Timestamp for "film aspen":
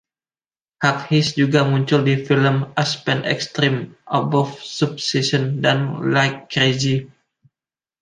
2.27-3.19